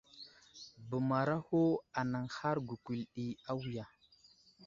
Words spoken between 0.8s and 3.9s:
Bəmaraho anaŋhar gukuli ɗi awiya.